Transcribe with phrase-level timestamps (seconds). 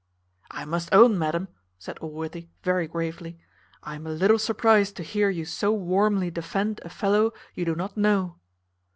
[0.49, 3.37] "I must own, madam," said Allworthy, very gravely,
[3.83, 7.75] "I am a little surprized to hear you so warmly defend a fellow you do
[7.75, 8.39] not know."